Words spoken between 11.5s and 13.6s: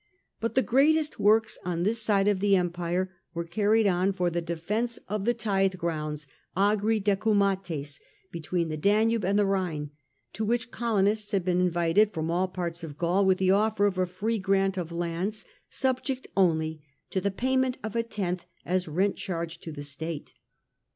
invited from all parts of Gaul with the